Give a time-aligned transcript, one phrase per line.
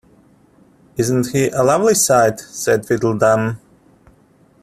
[0.97, 3.59] ‘Isn’t he a lovely sight?’ said Tweedledum.